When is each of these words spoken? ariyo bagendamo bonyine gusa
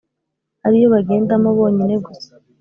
ariyo 0.65 0.87
bagendamo 0.93 1.49
bonyine 1.57 1.95
gusa 2.05 2.31